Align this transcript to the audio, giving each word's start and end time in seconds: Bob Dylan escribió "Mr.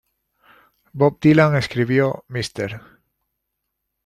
Bob 0.93 1.19
Dylan 1.21 1.55
escribió 1.55 2.25
"Mr. 2.29 2.81